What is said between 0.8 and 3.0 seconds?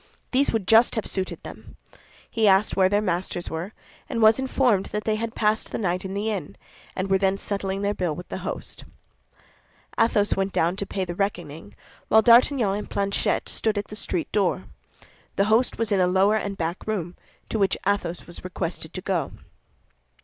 have suited them. He asked where